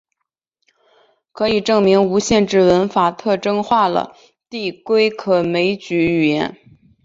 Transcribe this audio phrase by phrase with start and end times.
[1.31, 4.15] 可以证明无限制文法特征化了
[4.49, 6.57] 递归可枚举语言。